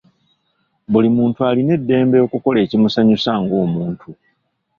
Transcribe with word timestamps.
Buli 0.91 1.07
muntu 1.17 1.37
alina 1.49 1.71
eddembe 1.79 2.17
okukola 2.25 2.57
ekimusanyusa 2.65 3.31
ng’omuntu. 3.41 4.07